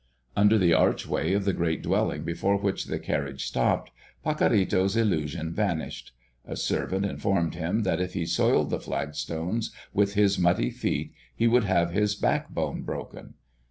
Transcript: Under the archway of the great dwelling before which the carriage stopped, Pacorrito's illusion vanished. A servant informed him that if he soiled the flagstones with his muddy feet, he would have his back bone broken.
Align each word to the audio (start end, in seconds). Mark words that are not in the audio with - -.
Under 0.35 0.57
the 0.57 0.73
archway 0.73 1.31
of 1.33 1.45
the 1.45 1.53
great 1.53 1.83
dwelling 1.83 2.23
before 2.23 2.57
which 2.57 2.85
the 2.85 2.97
carriage 2.97 3.45
stopped, 3.45 3.91
Pacorrito's 4.25 4.97
illusion 4.97 5.51
vanished. 5.53 6.11
A 6.43 6.55
servant 6.55 7.05
informed 7.05 7.53
him 7.53 7.83
that 7.83 8.01
if 8.01 8.13
he 8.15 8.25
soiled 8.25 8.71
the 8.71 8.79
flagstones 8.79 9.69
with 9.93 10.15
his 10.15 10.39
muddy 10.39 10.71
feet, 10.71 11.13
he 11.35 11.45
would 11.47 11.65
have 11.65 11.91
his 11.91 12.15
back 12.15 12.49
bone 12.49 12.81
broken. 12.81 13.35